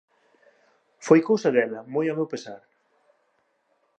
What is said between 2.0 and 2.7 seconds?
ao meu pesar.